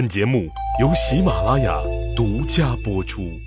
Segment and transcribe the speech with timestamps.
[0.00, 0.48] 本节目
[0.80, 1.78] 由喜马拉雅
[2.16, 3.38] 独家播出。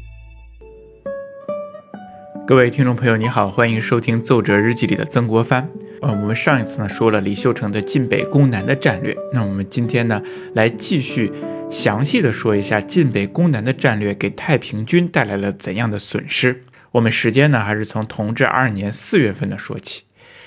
[2.46, 5.68] 各位听众朋友，你好，欢迎收听《奏折日记》里的曾国藩。
[6.04, 10.22] 呃，我们上一次呢说了李秀成的晋北攻南的战略，那我们今天呢
[10.54, 11.32] 来继续
[11.72, 16.64] 详细的说一下晋北攻南的战略给太平军带来了怎样的损失。
[16.92, 20.04] 我们时间呢还是从同治二年四月份的说起。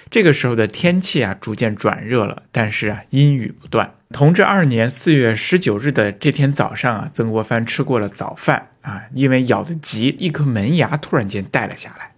[0.08, 3.92] 这个时候的天气啊逐渐转热了，但是啊阴雨不断。
[4.10, 12.12] 同治二年四月十九日的这天早上啊，曾国藩吃过了早饭啊，因为咬得急，一颗门牙突然间带了下来。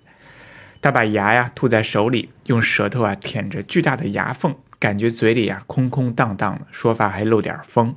[0.83, 7.97] 他把牙呀吐在手里，用舌头啊舔着巨大的牙缝，感觉嘴里啊空空荡荡的，说话还漏点风。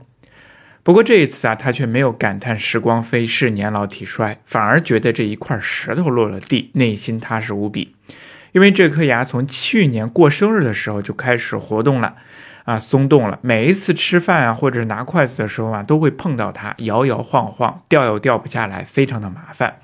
[0.83, 7.93] 不过这一次啊，他却没有感叹时光飞逝、年老体衰，反而觉得这一块石头落了地，内心踏实无比。
[8.51, 12.15] 因为这颗牙从去年过生日的时候就开始活动了，
[12.65, 13.39] 啊，松动了。
[13.41, 19.77] 每一次吃饭啊，或者拿筷子的时候啊，都会碰到它，摇摇晃晃，掉又掉不下来，非常的麻烦。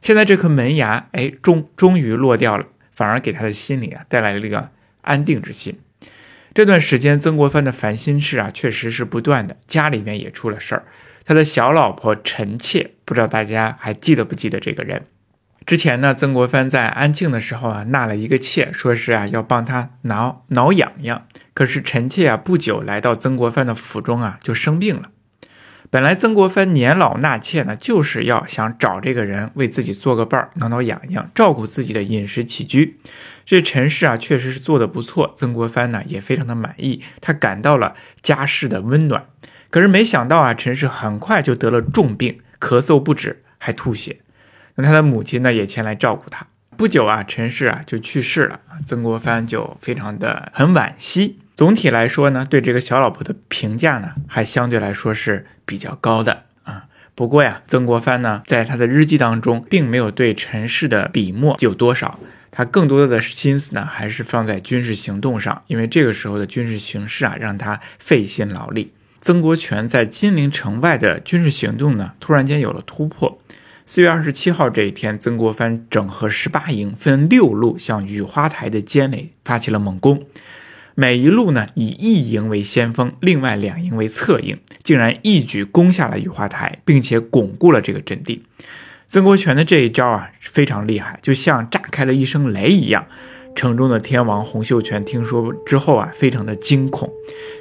[0.00, 4.70] 现在这颗门牙，哎，终终于落掉了，反而给他的心里啊带来了一个
[5.02, 5.78] 安定之心。
[6.54, 10.84] 这段时间，曾国藩的烦心事啊，确实是不断的，家里面也出了事儿。
[11.24, 15.06] 他的小老婆陈妾，不知道大家还记得不记得这个人？
[15.64, 21.26] 之前呢，曾国藩在安庆的时候啊，纳了一个妾，说是啊要帮他挠挠痒痒。
[21.54, 25.10] 可是臣妾啊，不久来到曾国藩的府中啊，就生病了。
[25.88, 32.98] 本来曾国藩年老纳妾呢，就是要想找这个人为自己做个伴儿，挠挠痒痒，照顾自己的饮食起居。
[33.44, 39.26] 这陈氏啊，确实是做的不错，曾国藩呢也非常的满意，他感到了家世的温暖。
[39.68, 44.21] 可是没想到啊，陈氏很快就得了重病，咳嗽不止，还吐血。
[44.76, 46.46] 那他的母亲呢，也前来照顾他。
[46.76, 51.38] 不久啊，陈氏啊就去世了，曾国藩就非常的很惋惜。
[51.54, 56.86] 总体来说呢，对这个小老婆的评价呢，还相对来说是比较高的啊。
[57.14, 62.18] 不过呀，曾国藩呢，在他的日记当中，并没有对陈氏的笔墨有多少，
[62.50, 68.92] 他更多的心思呢，还是放在军事行动上，因为这个时候的军事形势啊，让他费心劳力。
[69.20, 73.38] 曾国荃在金陵城外的军事行动呢，突然间有了突破。
[73.84, 80.22] 四月二十七号这一天，曾国藩整合十八营，分六路向雨花台的坚垒发起了猛攻。
[80.94, 88.44] 每一路呢，以一营为先锋，另外两营为侧应，竟然一举攻下了雨花台，并且巩固了这个阵地。
[89.08, 93.06] 曾国荃的这一招啊，非常厉害，就像炸开了一声雷一样。
[93.54, 97.10] 城中的天王洪秀全听说之后啊，非常的惊恐，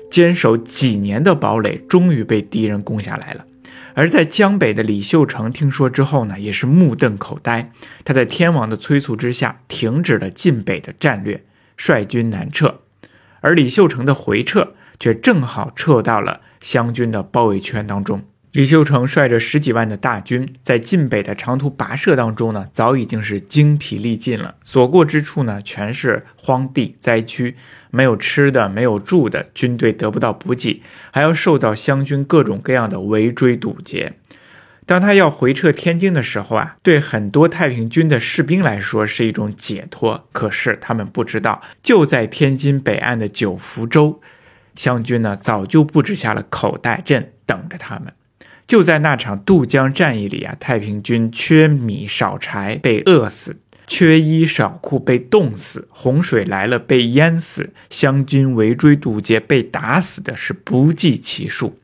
[0.09, 3.45] 坚守几年的堡垒终于被敌人攻下来了。
[3.93, 7.71] 而在江北的李秀成听说之后呢，也是目瞪口呆。
[8.05, 11.43] 他在天王的催促之下，停止了进北的战略，
[11.75, 12.81] 率军南撤。
[13.41, 18.23] 而李秀成的回撤，却正好撤到了湘军的包围圈当中。
[18.51, 24.55] 李秀成率着十几万的大军，在晋北的长途跋涉当中呢，早已经是精疲力尽了。
[24.65, 27.55] 所过之处呢，全是荒地灾区，
[27.91, 30.81] 没有吃的，没有住的，军队得不到补给，
[31.11, 34.11] 还要受到湘军各种各样的围追堵截。
[34.85, 40.27] 当他要回撤天津的时候啊，对很多太平军的士兵来说是一种解脱。
[40.33, 44.19] 可是他们不知道，就在天津北岸的九福州，
[44.75, 48.11] 湘军呢早就布置下了口袋阵，等着他们。
[48.71, 61.77] 就在那场渡江战役里啊，太平军缺米少柴被饿死，缺衣少裤被冻死，洪水来了被淹死，湘军围追堵截被打死的是不计其数。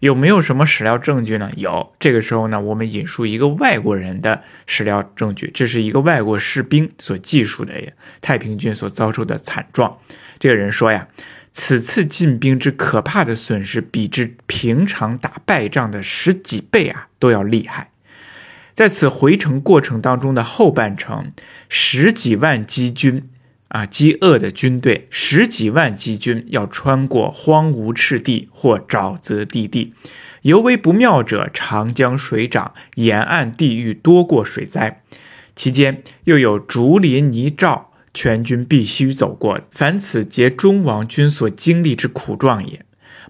[0.00, 1.50] 有没有什么史料证据呢？
[1.58, 1.92] 有。
[2.00, 7.74] 这个时候呢，我们引述一个外国人的史料证据，这是一个外国士兵所记述的
[8.22, 9.98] 太平军所遭受的惨状。
[10.38, 11.06] 这个人说呀。
[11.56, 17.92] 此次进兵之可怕的损失，比之平常打败仗的十几倍啊都要厉害。
[18.74, 21.32] 在此回城过程当中的后半程，
[21.68, 23.30] 十几万饥军
[23.68, 29.94] 啊，饥饿的军队，十几万饥军要穿过荒芜赤地或沼泽地地，
[30.42, 35.02] 尤为不妙者，长江水涨，沿岸地域多过水灾，
[35.54, 37.84] 期间又有竹林泥沼。
[38.14, 42.80] 全军必须走过，凡此皆中王军所经历之苦状也。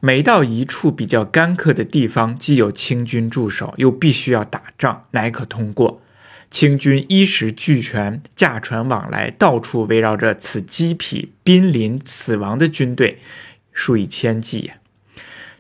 [0.01, 6.03] 每到一处比较干渴的地方，既有清军驻守，又必须要打仗，乃可通过。
[6.51, 13.19] 清军衣食俱全，驾船往来，到处围绕着此饥疲、濒临死亡的军队，
[13.73, 14.75] 数以千计呀。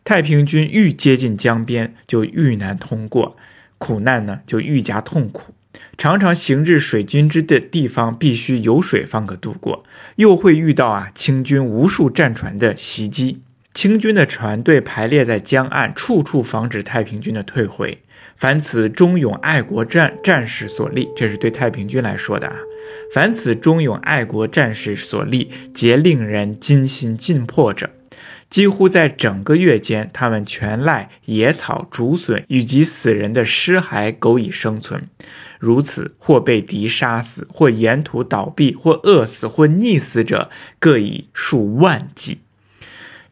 [0.04, 3.36] 太平军愈接近江边，就愈难通过，
[3.78, 5.54] 苦难呢就愈加痛苦。
[5.96, 9.84] 常常行至水军之的地方，必须有水方可渡过，
[10.16, 13.42] 又会遇到啊清军无数战船的袭击。
[13.72, 17.98] 清军的船队排列在江岸，处处防止太平军的退回。
[18.36, 22.56] 凡此忠勇爱国战战士所立，这是对太平军来说的啊。
[23.12, 27.90] 凡此忠勇爱国战士所立，皆令人惊心尽魄者。
[28.48, 35.08] 几乎在整个月间，他们全赖野草、竹笋以及死人的尸骸苟以生存。
[35.58, 42.43] 如此，或被敌杀死，或沿途倒闭，或饿死，或溺死者，各以数万计。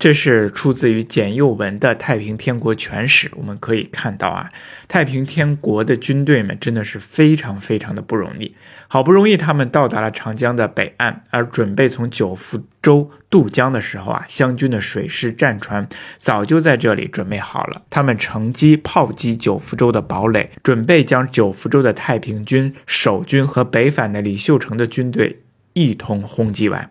[0.03, 4.51] 这是出自于简佑文的《太平天国全史》，我们可以看到啊，
[4.89, 8.53] 太平天国的军队们真的是非常非常的不容易。
[8.89, 15.89] 好不容易他们到达了长江的北岸，而准备从九福州渡江的时候啊，湘军的水师战船
[16.19, 25.43] 早就在这里准备好了，他们乘机炮击九福州的堡垒，准备将九福州的太平军守军和北返的李秀成的军队
[25.75, 26.91] 一同轰击完。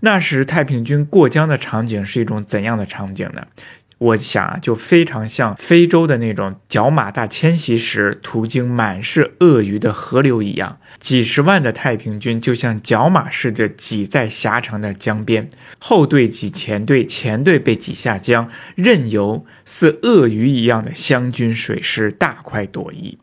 [0.00, 3.46] 那时太平军过江的场景是一种怎样的场景呢？
[3.98, 23.18] 我想啊，就非常像非洲的那种角马大迁徙时途经满是鳄鱼的河流一样，几十万的太平军就像角马似的挤在狭长的江边，后队挤前队，前队被挤下江，任由似鳄鱼一样的湘军水师大快朵颐。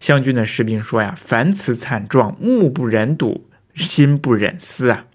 [0.00, 5.06] 湘军的士兵说呀：“凡此惨状，目不忍睹，心不忍思啊。”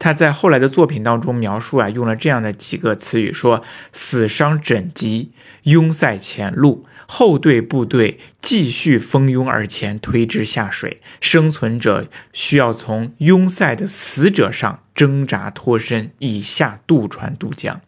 [0.00, 3.62] 他在后来的作品当中描述啊，用了这样的几个词语，说
[3.92, 5.28] 死伤枕藉，
[5.64, 17.80] 拥塞前路，后队部队继续蜂拥而前，推之下水，生存者需要从拥塞的死者上挣扎脱身，以下渡船渡江。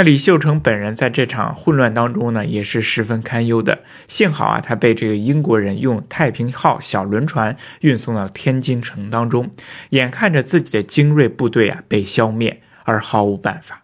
[0.00, 3.80] 那李秀成本人在这场混乱当中呢，也是十分堪忧的。
[4.06, 9.50] 幸好啊，他被这个英国人用太平号小轮船运送到天津城当中，
[9.90, 13.82] 眼看着自己的精锐部队啊被消灭，而毫无办法。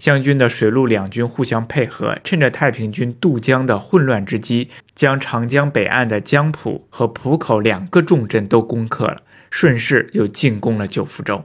[0.00, 9.18] 湘军的水陆两军互相配合，趁着太平军渡江的混乱之机，将长江北岸的江浦和浦口两个重镇都攻克了，
[9.52, 11.44] 顺势又进攻了九福州。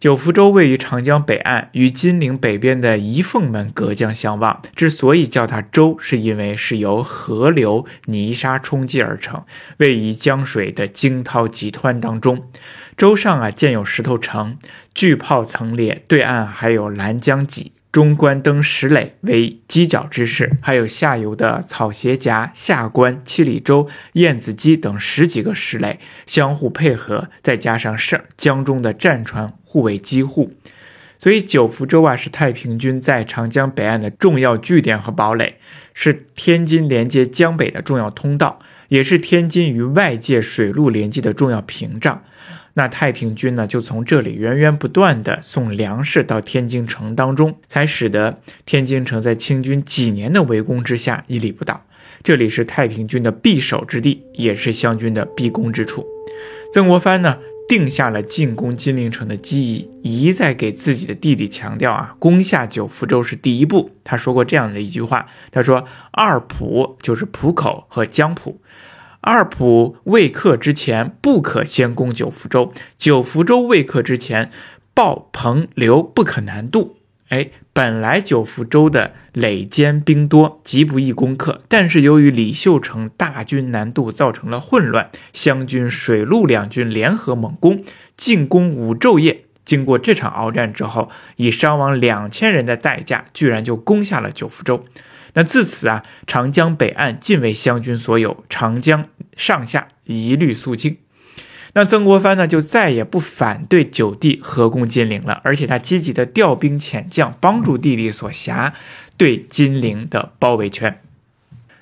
[0.00, 4.62] 九福州位于长江北岸，与金陵北边的仪凤门隔江相望。
[4.74, 9.44] 之所以叫它州，是因为是由河流泥沙冲积而成，
[9.76, 12.48] 位于江水的惊涛急湍当中。
[12.96, 14.56] 洲上啊建有石头城，
[14.94, 17.72] 巨炮层列，对岸还有拦江脊。
[17.92, 30.52] 中关登石垒为犄角之势，还有下游的草鞋夹、下关、七里洲、燕子矶等十几个石垒相互配合，再加上上江中的战船互为机护，
[31.18, 35.56] 所以九福州啊是太平军在长江北岸的重要据点和堡垒，
[35.92, 42.22] 是天津连接江北的重要通道，也是天津与外界水陆联系的重要屏障。
[42.80, 51.84] 那太平军呢，就从这里源源不断的送粮食到天津城当中，才使得天津城在清军几年的围攻之下屹立不倒。
[52.22, 56.06] 这里是太平军的必守之地，也是湘军的必攻之处。
[56.72, 57.36] 曾国藩呢，
[57.68, 63.90] 定下了进攻金陵城的基义，一再给自己的弟弟强调啊，攻下九福州是第一步。
[64.02, 68.58] 他说过这样的一句话，他说：“二浦就是浦口和江浦。”
[69.22, 74.50] 二浦未克之前，不可先攻九福州；九福州未克之前，
[74.94, 76.96] 鲍彭刘不可南渡。
[77.28, 81.62] 哎，本来九福州的垒坚兵多，极不易攻克。
[81.68, 87.84] 但是由于李秀成大军南渡，造成了混乱，湘军水陆两军联合猛攻，
[88.16, 89.44] 进攻五昼夜。
[89.64, 94.82] 经过这场鏖战之后，以伤亡两千人的代价，居然就攻下了九福州。
[95.34, 99.06] 那自此啊，长江北岸尽为湘军所有，长江
[99.36, 100.96] 上下一律肃清。
[101.74, 108.74] 那曾国藩呢，就再也不反对九弟合攻金陵了，而且他积极的调兵遣将，帮助弟弟所辖
[109.16, 111.00] 对金陵的包围圈。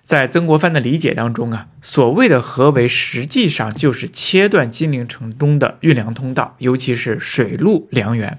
[0.05, 8.39] 在曾国藩的理解当中啊，所谓的合围，实际上就是切断金陵城东的运粮通道，尤其是水陆粮源。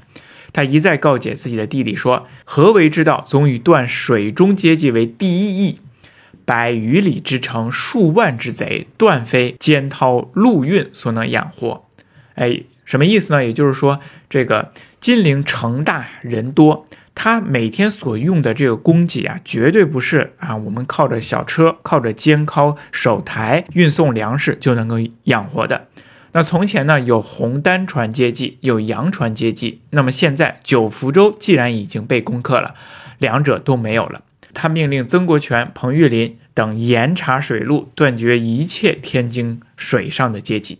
[0.51, 5.79] 他一再告诫自己的弟弟说：“何为之道，总以断水中阶级为第一义。
[6.46, 11.86] 百余里之城，数万之贼，断非肩涛陆运所能养活。”
[12.34, 13.46] 哎，什么意思呢？
[13.46, 25.88] 也就是说，这个金陵城大人多，他每天所用的这个供给啊，绝对不是啊，我们靠着小车、靠着肩靠手抬运送粮食就能够养活的。
[26.31, 29.81] 那从前呢，有红单船接济，有洋船接济。
[29.89, 32.75] 那么现在九福州既然已经被攻克了，
[33.17, 34.21] 两者都没有了。
[34.53, 40.79] 他命令曾国荃、彭玉麟等严查水路，断绝一切天津水上的接济。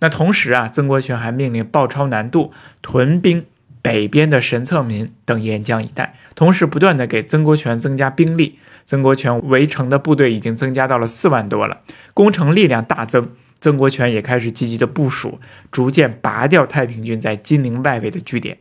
[0.00, 3.44] 那同时啊，曾国荃还命令鲍超南渡屯兵
[3.80, 8.58] 北边的神策民等沿江一带，同时不断的给曾国荃增加兵力。
[8.84, 11.82] 曾国荃围城的部队已经增加到了四万多了，
[12.14, 13.28] 攻城力量大增。
[13.62, 15.38] 曾国荃也开始积极的部署，
[15.70, 18.58] 逐渐拔掉太平军在金陵外围的据点。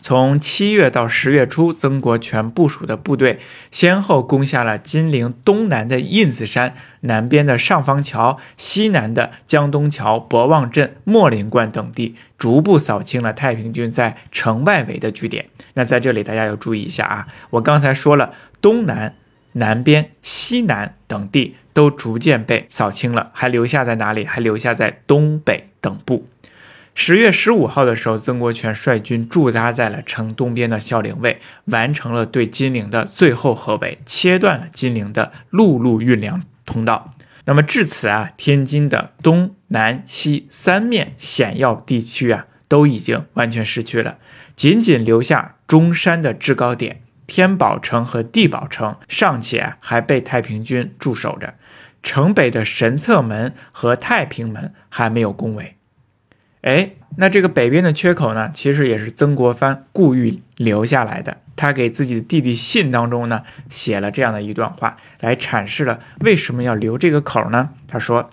[0.00, 3.40] 从七月到十月初，曾国荃部署的部队
[3.72, 15.46] 先后攻下了金陵东南的印子山、南边的上方桥、西南的江东桥、博望镇、莫林关等地，逐步扫清了太平军在城外围的据点。
[15.74, 19.16] 那在这里大家要注意一下啊，我刚才说了，东南、
[19.52, 24.24] 南边、西南等地都逐渐被扫清了，还留下在哪里？
[24.24, 26.28] 还留下在东北等部。
[26.94, 37.12] 十月十五号的时候，曾国荃率军驻扎在了城东边的孝陵卫，完成了对金陵的最后合围，切断了金陵的陆路运粮通道。
[37.44, 44.18] 那么至此啊，天津的东南西三面险要地区啊，都已经完全失去了，
[44.56, 51.54] 仅仅留下中山的制高点天宝城和地宝城尚且还被太平军驻守着，
[52.02, 55.76] 城北的神策门和太平门还没有攻围。
[56.62, 61.36] 哎，那这个北边的缺口呢，其实也是曾国藩故意留下来的。
[61.54, 67.70] 他给自己的弟弟信当中呢，写了这样的一段话，来阐释了为什么要留这个口呢？
[67.86, 68.30] 他说：“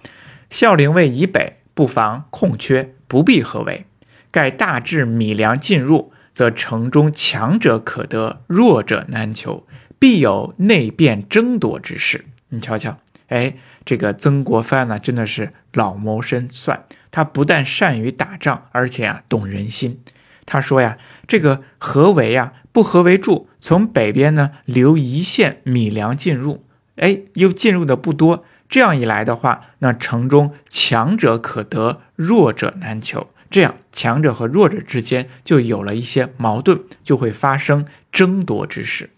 [0.50, 3.86] 孝陵卫以北布防空缺，不必合围。
[4.32, 9.66] 盖大致米粮进入，则城中强者可得，弱者难求，
[9.98, 12.26] 必有内变争夺之势。
[12.50, 12.98] 你瞧瞧，
[13.30, 20.02] 哎，这个曾国藩呢，真的是老谋深算。”他不但善于打仗，而且啊懂人心。
[20.46, 26.66] 他说呀，这个合围呀，不合围住，从北边呢留一线米粮进入，
[26.98, 28.44] 哎，又进入的不多。
[28.68, 33.30] 这样一来的话，那城中强者可得，弱者难求。
[33.50, 39.10] 这样强者和弱者之间就有了一些矛盾，就会发生争夺之势。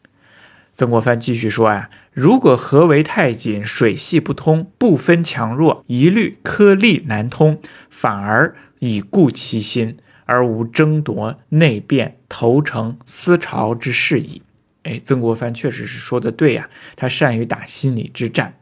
[0.73, 14.43] 曾国藩继续说呀，如果合围太紧，水系不通，不分强弱，一律颗粒难通，反而以固其心，而无争夺内变、投诚思潮之事矣。
[14.83, 18.53] 哎，曾国藩确实是说的对呀，他善于打心理之战，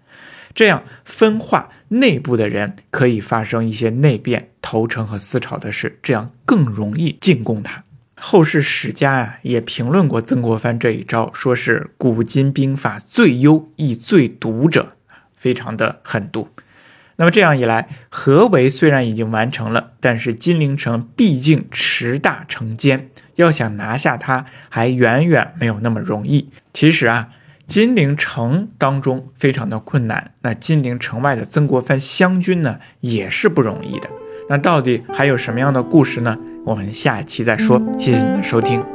[0.55, 7.83] 这样分化内部的人，可以发生一些内变、投诚和思潮的事，这样更容易进攻他。
[8.17, 14.93] 后世史家啊也评论过曾国藩这一招，说是古今兵法最优亦最毒者，
[15.35, 16.47] 非常的狠毒。
[17.17, 26.49] 那么这样一来，合围虽然已经完成了，但是金陵城毕竟池大城坚，要想拿下它还远远没有那么容易。
[26.73, 27.29] 其实啊，
[27.67, 34.09] 金陵城当中非常的困难，那金陵城外的曾国藩湘军呢也是不容易的。
[34.47, 36.37] 那到底还有什么样的故事呢？
[36.63, 37.81] 我们下期再说。
[37.97, 38.94] 谢谢你的收听。